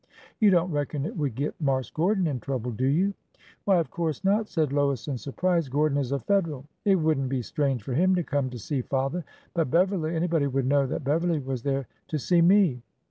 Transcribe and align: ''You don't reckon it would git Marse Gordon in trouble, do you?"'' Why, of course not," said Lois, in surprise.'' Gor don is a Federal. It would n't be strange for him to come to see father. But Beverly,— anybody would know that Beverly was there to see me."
''You 0.39 0.49
don't 0.49 0.71
reckon 0.71 1.05
it 1.05 1.15
would 1.15 1.35
git 1.35 1.53
Marse 1.61 1.91
Gordon 1.91 2.25
in 2.25 2.39
trouble, 2.39 2.71
do 2.71 2.87
you?"'' 2.87 3.13
Why, 3.65 3.77
of 3.77 3.91
course 3.91 4.23
not," 4.23 4.49
said 4.49 4.73
Lois, 4.73 5.07
in 5.07 5.19
surprise.'' 5.19 5.69
Gor 5.69 5.89
don 5.89 5.99
is 5.99 6.11
a 6.11 6.17
Federal. 6.17 6.65
It 6.85 6.95
would 6.95 7.19
n't 7.19 7.29
be 7.29 7.43
strange 7.43 7.83
for 7.83 7.93
him 7.93 8.15
to 8.15 8.23
come 8.23 8.49
to 8.49 8.57
see 8.57 8.81
father. 8.81 9.23
But 9.53 9.69
Beverly,— 9.69 10.15
anybody 10.15 10.47
would 10.47 10.65
know 10.65 10.87
that 10.87 11.03
Beverly 11.03 11.37
was 11.37 11.61
there 11.61 11.85
to 12.07 12.17
see 12.17 12.41
me." 12.41 12.81